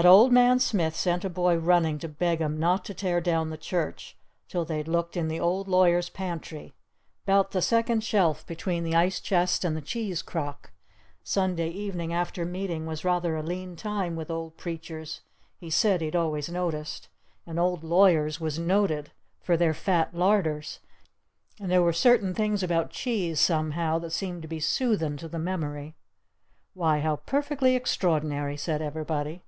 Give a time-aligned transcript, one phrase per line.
[0.00, 3.50] But Old Man Smith sent a boy running to beg 'em not to tear down
[3.50, 4.16] the church
[4.46, 6.74] till they'd looked in the Old Lawyer's pantry,
[7.26, 10.70] 'bout the second shelf between the ice chest and the cheese crock.
[11.24, 15.22] Sunday evening after meeting was rather a lean time with Old Preachers
[15.58, 17.08] he said he'd always noticed.
[17.44, 19.10] And Old Lawyers was noted
[19.40, 20.78] for their fat larders.
[21.60, 25.40] And there were certain things about cheese somehow that seemed to be soothin' to the
[25.40, 25.96] memory.
[26.74, 29.42] "Why, how perfectly extraordinary!" said everybody.